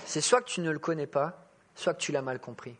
[0.05, 2.75] c'est soit que tu ne le connais pas, soit que tu l'as mal compris.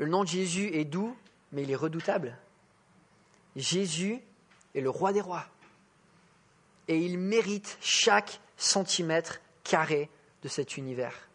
[0.00, 1.14] Le nom de Jésus est doux,
[1.52, 2.34] mais il est redoutable.
[3.54, 4.18] Jésus
[4.74, 5.44] est le roi des rois.
[6.88, 10.08] Et il mérite chaque centimètre carré
[10.42, 11.28] de cet univers.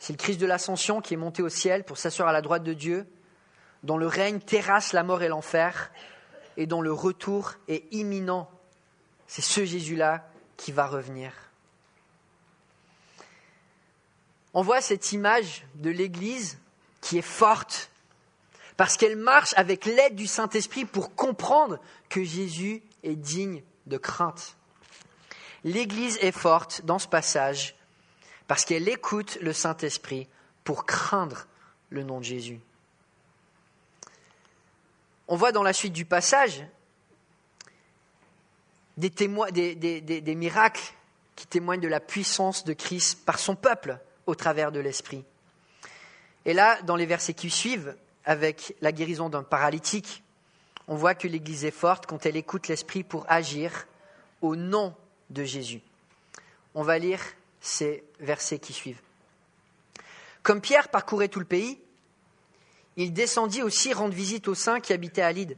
[0.00, 2.64] C'est le Christ de l'ascension qui est monté au ciel pour s'asseoir à la droite
[2.64, 3.06] de Dieu,
[3.84, 5.92] dont le règne terrasse la mort et l'enfer,
[6.56, 8.50] et dont le retour est imminent.
[9.28, 11.49] C'est ce Jésus-là qui va revenir.
[14.52, 16.58] On voit cette image de l'Église
[17.00, 17.90] qui est forte,
[18.76, 24.56] parce qu'elle marche avec l'aide du Saint-Esprit pour comprendre que Jésus est digne de crainte.
[25.64, 27.74] L'Église est forte dans ce passage
[28.46, 30.28] parce qu'elle écoute le Saint-Esprit
[30.64, 31.46] pour craindre
[31.90, 32.60] le nom de Jésus.
[35.28, 36.64] On voit dans la suite du passage
[38.96, 40.92] des, des, miracles
[41.36, 43.98] qui témoignent de la puissance de Christ par son peuple
[44.30, 45.24] au travers de l'Esprit.
[46.44, 50.22] Et là, dans les versets qui suivent, avec la guérison d'un paralytique,
[50.88, 53.86] on voit que l'Église est forte quand elle écoute l'Esprit pour agir
[54.40, 54.94] au nom
[55.30, 55.80] de Jésus.
[56.74, 57.20] On va lire
[57.60, 59.00] ces versets qui suivent.
[60.42, 61.78] Comme Pierre parcourait tout le pays,
[62.96, 65.56] il descendit aussi rendre visite aux saints qui habitaient à Lydde.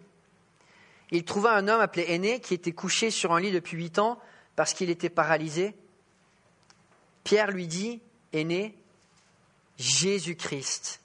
[1.10, 4.18] Il trouva un homme appelé Aîné qui était couché sur un lit depuis huit ans
[4.56, 5.74] parce qu'il était paralysé.
[7.24, 8.00] Pierre lui dit,
[8.32, 8.76] Aîné,
[9.78, 11.00] Jésus-Christ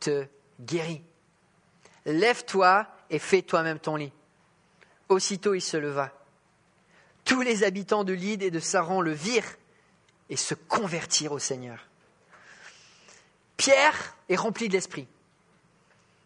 [0.00, 0.26] te
[0.60, 1.02] guérit.
[2.06, 4.12] Lève-toi et fais toi-même ton lit.
[5.08, 6.12] Aussitôt il se leva.
[7.24, 9.56] Tous les habitants de Lydde et de Saran le virent
[10.30, 11.86] et se convertirent au Seigneur.
[13.56, 15.06] Pierre est rempli de l'Esprit.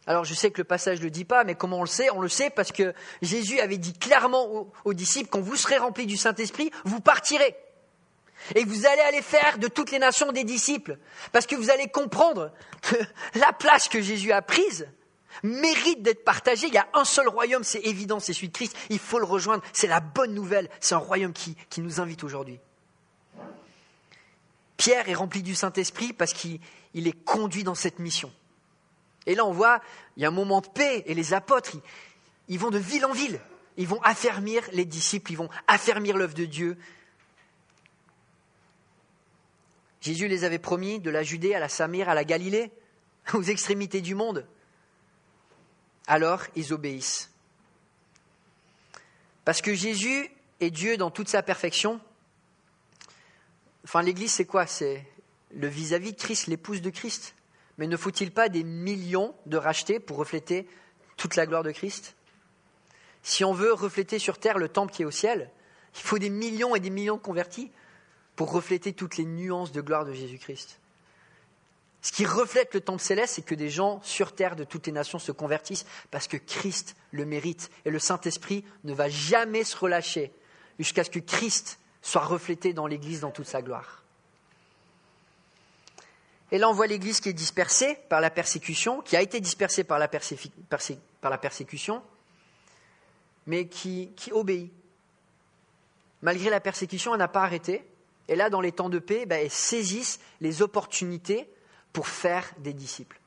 [0.06, 2.10] Alors je sais que le passage ne le dit pas, mais comment on le sait?
[2.10, 5.78] On le sait parce que Jésus avait dit clairement aux, aux disciples, quand vous serez
[5.78, 7.56] remplis du Saint-Esprit, vous partirez.
[8.54, 10.98] Et vous allez aller faire de toutes les nations des disciples.
[11.32, 12.52] Parce que vous allez comprendre
[12.82, 12.96] que
[13.38, 14.86] la place que Jésus a prise,
[15.42, 16.66] mérite d'être partagé.
[16.68, 18.76] Il y a un seul royaume, c'est évident, c'est celui de Christ.
[18.90, 19.62] Il faut le rejoindre.
[19.72, 20.68] C'est la bonne nouvelle.
[20.80, 22.58] C'est un royaume qui, qui nous invite aujourd'hui.
[24.76, 26.60] Pierre est rempli du Saint-Esprit parce qu'il
[26.94, 28.32] est conduit dans cette mission.
[29.26, 29.80] Et là, on voit,
[30.16, 31.76] il y a un moment de paix et les apôtres,
[32.48, 33.40] ils, vont de ville en ville.
[33.76, 36.76] Ils vont affermir les disciples, ils vont affermir l'œuvre de Dieu.
[40.04, 42.70] Jésus les avait promis de la Judée à la Samire, à la Galilée,
[43.34, 44.46] aux extrémités du monde
[46.06, 47.30] alors ils obéissent.
[49.44, 52.00] Parce que Jésus est Dieu dans toute sa perfection.
[53.84, 54.66] Enfin, l'Église, c'est quoi?
[54.66, 55.04] C'est
[55.54, 57.34] le vis-à-vis de Christ, l'épouse de Christ.
[57.76, 60.66] Mais ne faut-il pas des millions de rachetés pour refléter
[61.16, 62.14] toute la gloire de Christ?
[63.22, 65.50] Si on veut refléter sur terre le temple qui est au ciel,
[65.94, 67.70] il faut des millions et des millions de convertis
[68.36, 70.78] pour refléter toutes les nuances de gloire de Jésus-Christ.
[72.04, 74.92] Ce qui reflète le temple céleste, c'est que des gens sur terre de toutes les
[74.92, 77.70] nations se convertissent parce que Christ le mérite.
[77.86, 80.30] Et le Saint-Esprit ne va jamais se relâcher
[80.78, 84.02] jusqu'à ce que Christ soit reflété dans l'Église dans toute sa gloire.
[86.52, 89.82] Et là, on voit l'Église qui est dispersée par la persécution, qui a été dispersée
[89.82, 92.02] par la, persécution,
[93.46, 94.70] mais qui, qui obéit.
[96.20, 97.82] Malgré la persécution, elle n'a pas arrêté.
[98.28, 101.48] Et là, dans les temps de paix, ben, saisissent les opportunités
[101.92, 103.20] pour faire des disciples.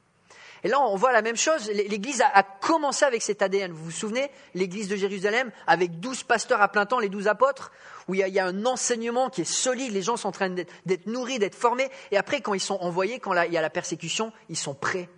[0.64, 1.70] Et là, on voit la même chose.
[1.70, 3.72] L'Église a, commencé avec cet ADN.
[3.72, 7.72] Vous vous souvenez L'Église de Jérusalem, avec douze pasteurs à plein temps, les douze apôtres,
[8.08, 11.06] où il y, a, un enseignement qui est solide, les gens sont en train d'être
[11.06, 11.90] nourris, d'être formés.
[12.12, 15.10] Et après, quand ils sont envoyés, quand il y a la persécution, ils sont prêts.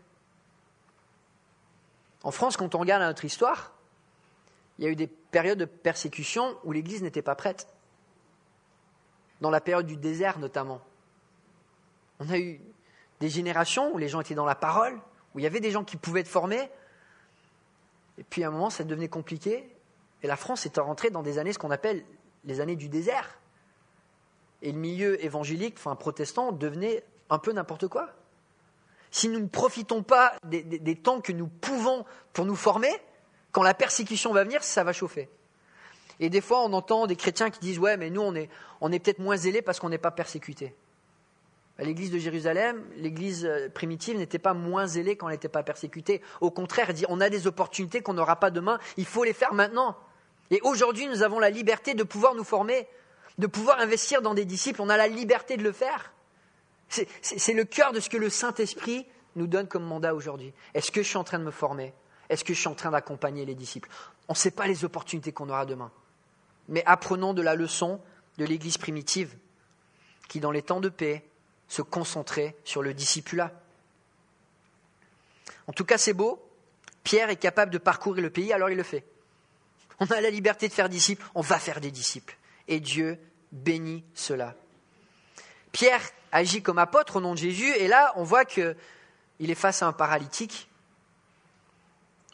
[2.23, 3.73] En France, quand on regarde notre histoire,
[4.77, 7.67] il y a eu des périodes de persécution où l'Église n'était pas prête.
[9.41, 10.81] Dans la période du désert, notamment.
[12.19, 12.59] On a eu
[13.19, 14.99] des générations où les gens étaient dans la parole,
[15.33, 16.69] où il y avait des gens qui pouvaient être formés.
[18.17, 19.75] Et puis à un moment, ça devenait compliqué.
[20.23, 22.03] Et la France est rentrée dans des années, ce qu'on appelle
[22.43, 23.39] les années du désert.
[24.61, 28.09] Et le milieu évangélique, enfin protestant, devenait un peu n'importe quoi.
[29.11, 32.91] si nous ne profitons pas des, temps que nous pouvons pour nous former,
[33.51, 35.29] quand la persécution va venir, ça va chauffer.
[36.19, 39.19] Et des fois, on entend des chrétiens qui disent Ouais, mais nous, on est, peut-être
[39.19, 40.75] moins zélés parce qu'on n'est pas persécutés.
[41.77, 46.21] L'église de Jérusalem, l'église euh, primitive, n'était pas moins zélée quand elle n'était pas persécutée.
[46.41, 49.31] Au contraire, elle dit On a des opportunités qu'on n'aura pas demain, il faut les
[49.31, 49.95] faire maintenant.
[50.51, 52.87] Et aujourd'hui, nous avons la liberté de pouvoir nous former,
[53.37, 54.81] de pouvoir investir dans des disciples.
[54.81, 56.11] On a la liberté de le faire.
[56.89, 59.05] C'est le cœur de ce que le Saint-Esprit
[59.35, 60.53] nous donne comme mandat aujourd'hui.
[60.73, 61.93] Est-ce que je suis en train de me former?
[62.29, 63.89] Est-ce que je suis en train d'accompagner les disciples?
[64.27, 65.91] On ne sait pas les opportunités qu'on aura demain.
[66.69, 67.99] Mais apprenons de la leçon
[68.37, 69.35] de l'Église primitive,
[70.27, 71.25] qui dans les temps de paix
[71.67, 73.51] se concentrait sur le discipulat.
[75.67, 76.43] En tout cas, c'est beau.
[77.03, 79.03] Pierre est capable de parcourir le pays, alors il le fait.
[79.99, 82.37] On a la liberté de faire disciples, on va faire des disciples.
[82.67, 83.19] Et Dieu
[83.51, 84.55] bénit cela.
[85.71, 86.01] Pierre
[86.31, 88.75] agit comme apôtre au nom de Jésus, et là, on voit qu'il
[89.39, 90.69] est face à un paralytique.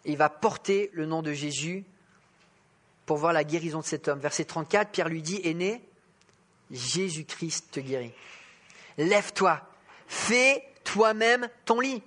[0.03, 1.85] il va porter le nom de Jésus
[3.05, 4.19] pour voir la guérison de cet homme.
[4.19, 5.81] Verset 34, Pierre lui dit, Aîné,
[6.71, 8.13] Jésus-Christ te guérit.
[8.97, 9.61] Lève-toi,
[10.07, 12.01] fais toi-même ton lit.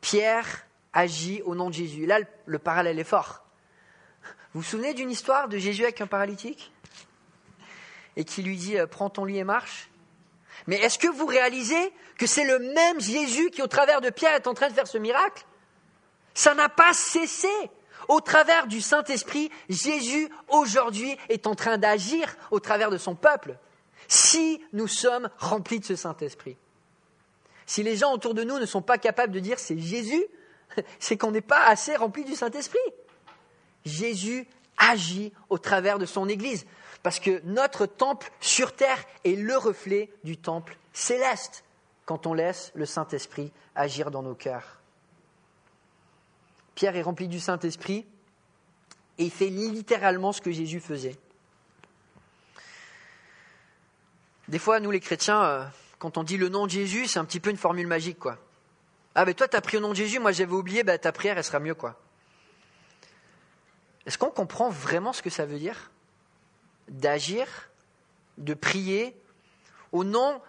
[0.00, 2.06] Pierre agit au nom de Jésus.
[2.06, 3.44] Là, le parallèle est fort.
[4.52, 6.72] Vous vous souvenez d'une histoire de Jésus avec un paralytique
[8.16, 9.90] Et qui lui dit, prends ton lit et marche?
[10.66, 14.34] Mais est-ce que vous réalisez que c'est le même Jésus qui, au travers de Pierre,
[14.34, 15.44] est en train de faire ce miracle?
[16.32, 17.48] Ça n'a pas cessé.
[18.08, 23.56] Au travers du Saint-Esprit, Jésus, aujourd'hui, est en train d'agir au travers de son peuple.
[24.08, 26.56] Si nous sommes remplis de ce Saint-Esprit.
[27.66, 30.24] Si les gens autour de nous ne sont pas capables de dire c'est Jésus,
[30.98, 32.78] c'est qu'on n'est pas assez remplis du Saint-Esprit.
[33.84, 36.66] Jésus agit au travers de son Église.
[37.02, 41.64] Parce que notre temple sur terre est le reflet du temple céleste
[42.06, 44.80] quand on laisse le Saint-Esprit agir dans nos cœurs.
[46.92, 48.06] Est rempli du Saint-Esprit
[49.18, 51.16] et il fait littéralement ce que Jésus faisait.
[54.48, 55.64] Des fois, nous les chrétiens, euh,
[55.98, 58.38] quand on dit le nom de Jésus, c'est un petit peu une formule magique, quoi.
[59.14, 61.12] Ah, ben toi, tu as pris le nom de Jésus, moi j'avais oublié, ben, ta
[61.12, 61.98] prière, elle sera mieux, quoi.
[64.04, 65.90] Est-ce qu'on comprend vraiment ce que ça veut dire
[66.88, 67.46] d'agir,
[68.36, 69.16] de prier
[69.92, 70.42] au nom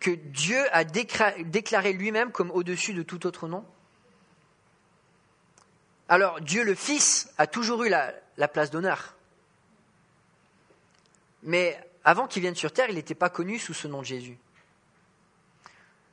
[0.00, 3.64] que Dieu a déclaré lui-même comme au-dessus de tout autre nom?
[6.08, 9.14] Alors Dieu le Fils a toujours eu la, place d'honneur.
[11.42, 14.38] Mais avant qu'il vienne sur terre, il n'était pas connu sous ce nom de Jésus.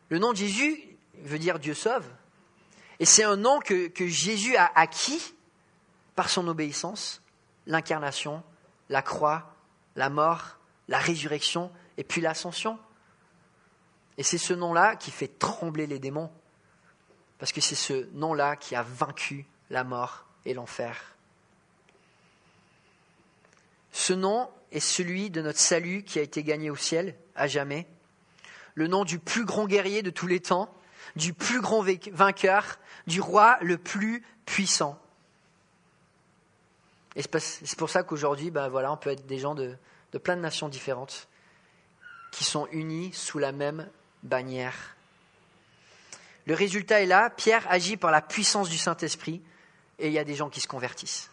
[0.10, 0.79] Le nom de Jésus
[1.19, 2.06] veut dire Dieu sauve.
[2.99, 5.34] Et c'est un nom que Jésus a acquis
[6.15, 7.21] par son obéissance,
[7.65, 8.43] l'incarnation,
[8.89, 9.56] la croix,
[9.95, 12.79] la mort, la résurrection et puis l'ascension.
[14.17, 16.32] Et c'est ce nom-là qui fait trembler les démons,
[17.39, 21.15] parce que c'est ce nom-là qui a vaincu la mort et l'enfer.
[23.91, 27.88] Ce nom est celui de notre salut qui a été gagné au ciel à jamais,
[28.75, 30.73] le nom du plus grand guerrier de tous les temps,
[31.15, 34.99] du plus grand vainqueur, du roi le plus puissant.
[37.15, 39.75] Et c'est pour ça qu'aujourd'hui, ben voilà, on peut être des gens de,
[40.12, 41.27] de plein de nations différentes
[42.31, 43.88] qui sont unis sous la même
[44.23, 44.95] bannière.
[46.45, 49.41] Le résultat est là, Pierre agit par la puissance du Saint-Esprit
[49.99, 51.29] et il y a des gens qui se convertissent.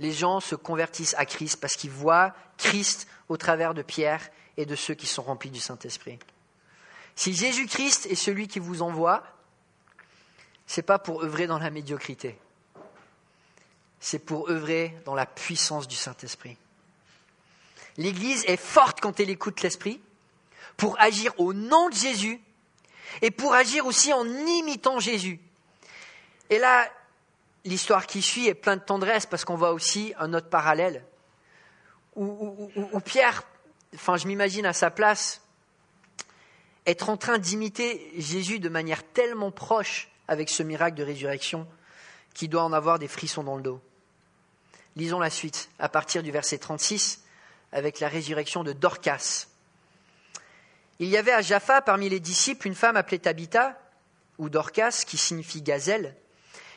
[0.00, 4.66] Les gens se convertissent à Christ parce qu'ils voient Christ au travers de Pierre et
[4.66, 6.18] de ceux qui sont remplis du Saint-Esprit.
[7.16, 9.22] Si Jésus-Christ est celui qui vous envoie,
[10.66, 12.38] ce n'est pas pour œuvrer dans la médiocrité
[14.04, 16.58] c'est pour œuvrer dans la puissance du Saint-Esprit.
[17.96, 19.98] L'Église est forte quand elle écoute l'Esprit,
[20.76, 22.38] pour agir au nom de Jésus
[23.22, 25.40] et pour agir aussi en imitant Jésus.
[26.50, 26.86] Et là,
[27.64, 31.04] l'histoire qui suit est pleine de tendresse parce qu'on voit aussi un autre parallèle
[32.16, 33.42] où, Pierre,
[33.94, 35.42] enfin je m'imagine à sa place,
[36.86, 41.66] être en train d'imiter Jésus de manière tellement proche avec ce miracle de résurrection
[42.34, 43.80] qu'il doit en avoir des frissons dans le dos.
[44.96, 47.24] Lisons la suite, à partir du verset 36,
[47.72, 49.46] avec la résurrection de Dorcas.
[51.00, 53.80] Il y avait à Jaffa, parmi les disciples, une femme appelée Tabitha,
[54.38, 56.14] ou Dorcas, qui signifie gazelle.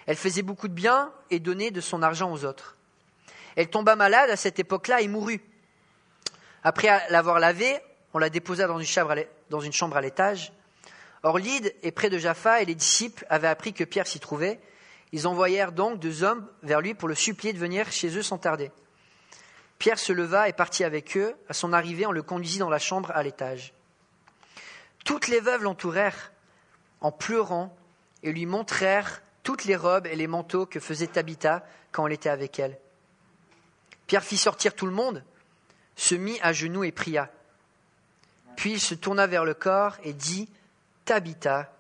[0.08, 2.76] Elle faisait beaucoup de bien et donnait de son argent aux autres.
[3.56, 5.42] Elle tomba malade à cette époque-là et mourut.
[6.64, 7.78] Après l'avoir lavée,
[8.14, 10.54] on la déposa dans une chambre à l'étage.
[11.24, 14.60] Or, Lyd est près de Jaffa et les disciples avaient appris que Pierre s'y trouvait.
[15.12, 18.38] Ils envoyèrent donc deux hommes vers lui pour le supplier de venir chez eux sans
[18.38, 18.72] tarder.
[19.80, 21.36] Pierre se leva et partit avec eux.
[21.50, 23.74] À son arrivée, on le conduisit dans la chambre à l'étage.
[25.04, 26.32] Toutes les veuves l'entourèrent
[27.02, 27.76] en pleurant
[28.24, 32.28] et lui montrèrent toutes les robes et les manteaux que faisait Tabitha quand elle était
[32.28, 32.78] avec elle.
[34.06, 35.24] Pierre fit sortir tout le monde,
[35.96, 37.32] se mit à genoux et pria.
[38.58, 40.50] Puis il se tourna vers le corps et dit
[41.06, 41.74] Tabitha,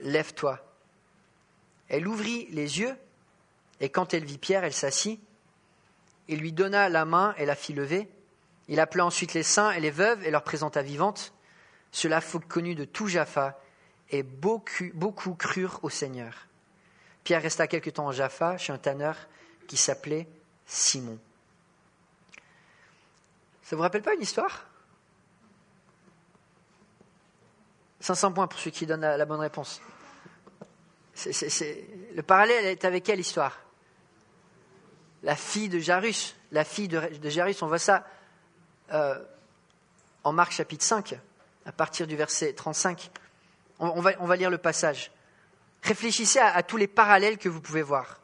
[0.00, 0.62] lève-toi.
[1.88, 2.94] Elle ouvrit les yeux,
[3.80, 5.18] et quand elle vit Pierre, elle s'assit.
[6.28, 8.06] Il lui donna la main et la fit lever.
[8.68, 11.32] Il appela ensuite les saints et les veuves et leur présenta vivantes.
[11.90, 13.58] Cela fut connu de tout Jaffa,
[14.10, 16.47] et beaucoup crurent au Seigneur.
[17.28, 19.14] Pierre resta quelque temps en Jaffa chez un tanneur
[19.66, 20.26] qui s'appelait
[20.64, 21.18] Simon.
[23.62, 24.64] Ça vous rappelle pas une histoire?
[28.00, 29.82] 500 points pour ceux qui donnent la, bonne réponse.
[31.26, 33.60] Le parallèle est avec quelle histoire?
[35.22, 36.34] La fille de Jarus.
[36.50, 38.06] La fille de, Jarus, on voit ça
[38.92, 39.22] euh,
[40.24, 41.20] en Marc chapitre 5,
[41.66, 43.10] à partir du verset 35.
[43.80, 45.10] On, va, on va, lire le passage.
[45.82, 48.20] Réfléchissez à tous les parallèles que vous pouvez voir.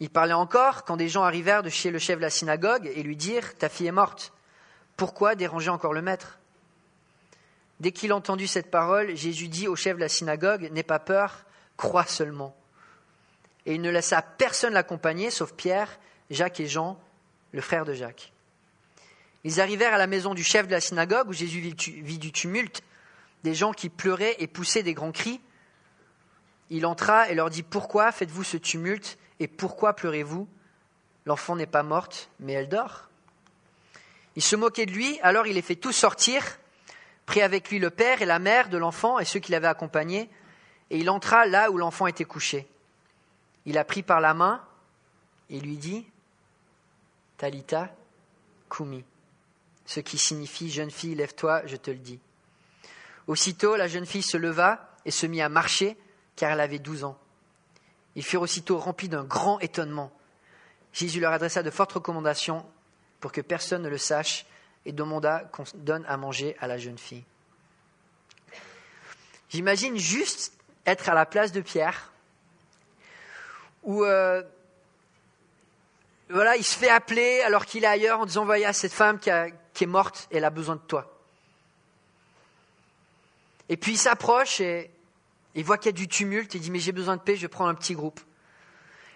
[0.00, 3.02] Il parlait encore quand des gens arrivèrent de chez le chef de la synagogue et
[3.02, 4.32] lui dirent Ta fille est morte.
[4.96, 6.38] Pourquoi déranger encore le maître?
[7.80, 11.44] Dès qu'il entendu cette parole, Jésus dit au chef de la synagogue N'aie pas peur,
[11.76, 12.56] crois seulement.
[13.66, 15.98] Et il ne laissa personne l'accompagner, sauf Pierre,
[16.30, 16.98] Jacques et Jean,
[17.52, 18.32] le frère de Jacques.
[19.44, 22.82] Ils arrivèrent à la maison du chef de la synagogue où Jésus vit du tumulte,
[23.44, 25.40] des gens qui pleuraient et poussaient des grands cris.
[26.70, 30.48] Il entra et leur dit Pourquoi faites-vous ce tumulte et pourquoi pleurez-vous?
[31.26, 33.08] L'enfant n'est pas morte, mais elle dort.
[34.36, 36.58] Il se moquait de lui, alors il les fait tous sortir,
[37.26, 40.30] prit avec lui le père et la mère de l'enfant et ceux qui l'avaient accompagné,
[40.90, 42.66] et il entra là où l'enfant était couché.
[43.66, 44.64] Il a pris par la main
[45.50, 46.06] et lui dit
[47.36, 47.94] Talita
[48.70, 49.04] Kumi,
[49.84, 52.18] ce qui signifie Jeune fille, lève-toi, je te le dis.
[53.28, 55.96] Aussitôt, la jeune fille se leva et se mit à marcher,
[56.34, 57.18] car elle avait douze ans.
[58.16, 60.10] Ils furent aussitôt remplis d'un grand étonnement.
[60.94, 62.64] Jésus leur adressa de fortes recommandations
[63.20, 64.46] pour que personne ne le sache
[64.86, 67.24] et demanda qu'on donne à manger à la jeune fille.
[69.50, 70.54] J'imagine juste
[70.86, 72.10] être à la place de Pierre,
[73.82, 74.42] où euh,
[76.30, 79.28] voilà, il se fait appeler alors qu'il est ailleurs en disant Voyez, cette femme qui
[79.28, 81.17] est morte, elle a besoin de toi.
[83.68, 84.90] Et puis il s'approche et
[85.54, 87.46] il voit qu'il y a du tumulte, il dit mais j'ai besoin de paix, je
[87.46, 88.20] prends un petit groupe.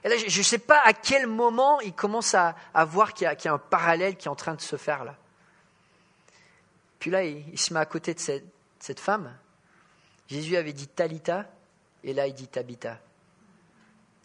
[0.05, 3.49] Et là, je ne sais pas à quel moment il commence à, voir qu'il y,
[3.49, 5.17] a un parallèle qui est en train de se faire là.
[6.99, 9.37] Puis là, il, se met à côté de cette, femme.
[10.29, 11.49] Jésus avait dit Talita,
[12.03, 12.99] et là il dit Tabita.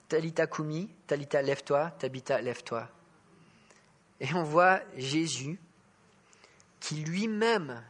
[0.09, 2.87] Talita Kumi, Talita lève-toi, Tabita lève-toi.
[4.19, 5.59] Et on voit Jésus
[6.79, 7.83] qui lui-même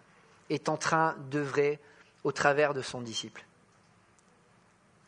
[0.50, 1.80] est en train d'œuvrer
[2.24, 3.46] au travers de son disciple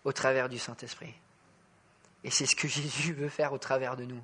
[0.04, 1.14] au travers du Saint-Esprit.
[2.24, 4.22] Et c'est ce que Jésus veut faire au travers de nous.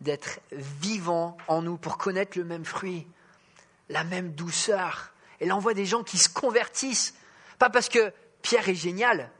[0.00, 3.06] D'être vivant en nous pour connaître le même fruit,
[3.88, 5.12] la même douceur.
[5.40, 7.14] Et là, on voit des gens qui se convertissent.
[7.58, 9.30] Pas parce que Pierre est génial,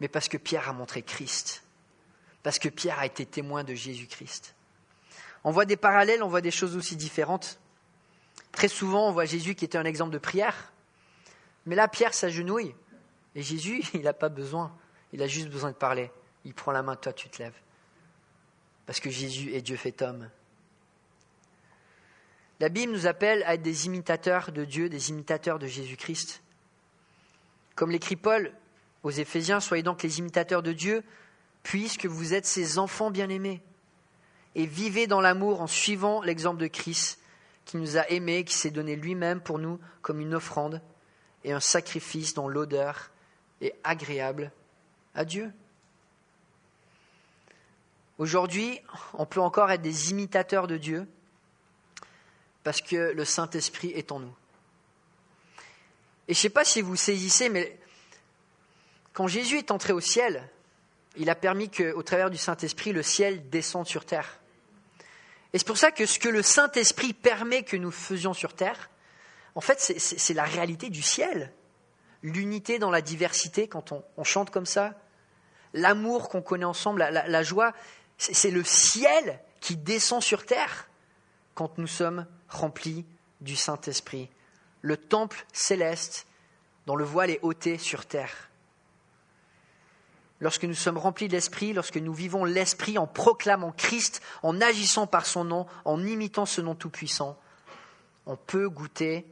[0.00, 1.62] mais parce que Pierre a montré Christ.
[2.42, 4.54] Parce que Pierre a été témoin de Jésus-Christ.
[5.44, 7.58] On voit des parallèles, on voit des choses aussi différentes.
[8.52, 10.71] Très souvent, on voit Jésus qui était un exemple de prière.
[11.66, 12.74] Mais là, Pierre s'agenouille
[13.34, 14.76] et Jésus, il n'a pas besoin.
[15.12, 16.10] Il a juste besoin de parler.
[16.44, 17.58] Il prend la main, toi tu te lèves.
[18.86, 20.28] Parce que Jésus est Dieu fait homme.
[22.60, 26.42] La Bible nous appelle à être des imitateurs de Dieu, des imitateurs de Jésus-Christ.
[27.74, 28.52] Comme l'écrit Paul
[29.02, 31.02] aux Éphésiens, soyez donc les imitateurs de Dieu,
[31.62, 33.62] puisque vous êtes ses enfants bien-aimés.
[34.54, 37.20] Et vivez dans l'amour en suivant l'exemple de Christ,
[37.64, 40.82] qui nous a aimés, qui s'est donné lui-même pour nous comme une offrande
[41.44, 43.10] et un sacrifice dont l'odeur
[43.60, 44.50] et agréable
[45.14, 45.52] à Dieu.
[48.18, 48.80] Aujourd'hui,
[49.14, 51.06] on peut encore être des imitateurs de Dieu
[52.62, 54.34] parce que le Saint-Esprit est en nous.
[56.28, 57.78] Et je ne sais pas si vous saisissez, mais
[59.12, 60.48] quand Jésus est entré au ciel,
[61.16, 64.38] il a permis qu'au travers du Saint-Esprit, le ciel descende sur terre.
[65.52, 68.88] Et c'est pour ça que ce que le Saint-Esprit permet que nous faisions sur terre,
[69.54, 71.52] en fait, c'est la réalité du ciel.
[72.22, 74.94] L'unité dans la diversité quand on, chante comme ça,
[75.74, 77.72] l'amour qu'on connaît ensemble, la, joie,
[78.16, 80.88] c'est le ciel qui descend sur terre
[81.54, 83.04] quand nous sommes remplis
[83.40, 84.30] du Saint-Esprit,
[84.80, 86.26] le temple céleste
[86.86, 88.48] dont le voile est ôté sur terre.
[90.40, 95.06] Lorsque nous sommes remplis de l'Esprit, lorsque nous vivons l'Esprit en proclamant Christ, en agissant
[95.06, 97.38] par son nom, en imitant ce nom tout-puissant,
[98.26, 99.26] on peut goûter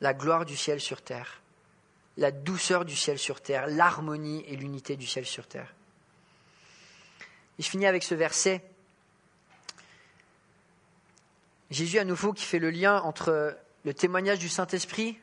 [0.00, 1.40] la gloire du ciel sur terre,
[2.16, 5.74] la douceur du ciel sur terre, l'harmonie et l'unité du ciel sur terre.
[7.58, 8.62] Et je finis avec ce verset.
[11.70, 15.18] Jésus à nouveau qui fait le lien entre le témoignage du Saint-Esprit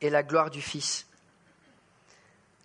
[0.00, 1.06] et la gloire du Fils.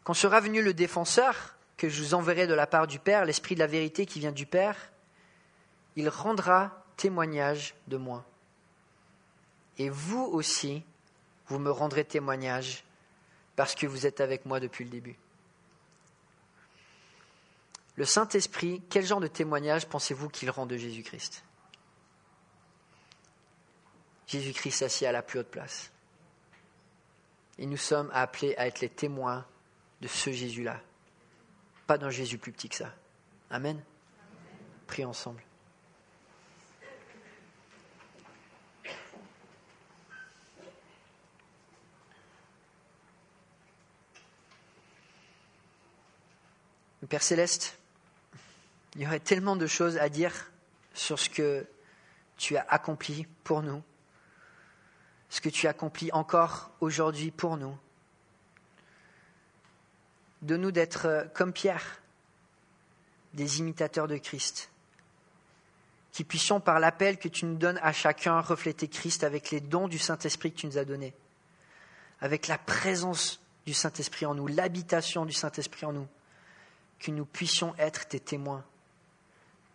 [0.03, 3.55] Quand sera venu le défenseur, que je vous enverrai de la part du Père, l'Esprit
[3.55, 4.91] de la vérité qui vient du Père,
[5.95, 8.23] il rendra témoignage de moi.
[9.77, 10.83] Et vous aussi,
[11.47, 12.83] vous me rendrez témoignage
[13.55, 15.17] parce que vous êtes avec moi depuis le début.
[17.95, 21.43] Le Saint-Esprit, quel genre de témoignage pensez-vous qu'il rend de Jésus-Christ?
[24.27, 25.91] Jésus-Christ assis à la plus haute place.
[27.57, 29.45] Et nous sommes appelés à être les témoins
[29.99, 30.79] de ce Jésus-là,
[31.85, 32.93] pas d'un Jésus plus petit que ça.
[33.49, 33.83] Amen?
[34.87, 35.43] Prions ensemble.
[47.11, 47.77] Père céleste,
[48.95, 50.49] il y aurait tellement de choses à dire
[50.93, 51.67] sur ce que
[52.37, 53.83] tu as accompli pour nous,
[55.29, 57.77] ce que tu accomplis encore aujourd'hui pour nous.
[60.41, 61.99] De nous d'être euh, comme Pierre,
[63.33, 64.71] des imitateurs de Christ,
[66.13, 69.89] qui puissions par l'appel que tu nous donnes à chacun refléter Christ avec les dons
[69.89, 71.13] du Saint-Esprit que tu nous as donnés,
[72.21, 76.07] avec la présence du Saint-Esprit en nous, l'habitation du Saint-Esprit en nous
[77.01, 78.63] que nous puissions être tes témoins.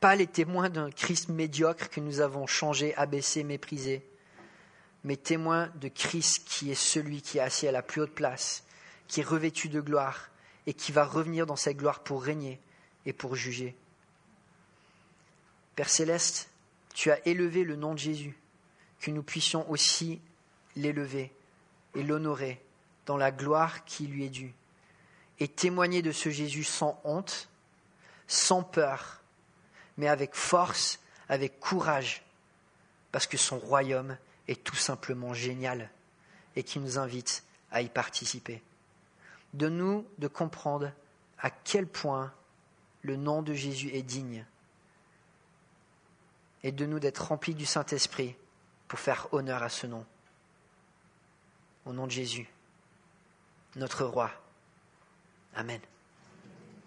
[0.01, 4.07] Pas les témoins d'un Christ médiocre que nous avons changé, abaissé, méprisé,
[5.03, 8.65] mais témoins de Christ qui est celui qui est assis à la plus haute place,
[9.09, 10.31] qui est revêtu de gloire
[10.67, 12.61] et qui va revenir dans cette gloire pour régner
[13.07, 13.75] et pour juger.
[15.75, 16.49] Père céleste,
[16.95, 18.39] tu as élevé le nom de Jésus,
[19.01, 20.21] que nous puissions aussi
[20.77, 21.33] l'élever
[21.95, 22.63] et l'honorer
[23.05, 24.55] dans la gloire qui lui est due
[25.39, 27.49] et témoigner de ce Jésus sans honte,
[28.27, 29.21] sans peur,
[29.97, 32.23] mais avec force, avec courage,
[33.13, 34.17] parce que son royaume
[34.49, 35.91] est tout simplement génial
[36.55, 38.63] et qui nous invite à y participer.
[39.55, 40.93] De nous de comprendre
[41.39, 42.33] à quel point
[43.03, 44.45] le nom de Jésus est digne
[46.63, 48.35] et de nous d'être remplis du Saint-Esprit
[48.89, 50.05] pour faire honneur à ce nom.
[51.85, 52.49] Au nom de Jésus,
[53.77, 54.31] notre roi.
[55.57, 55.96] Amen.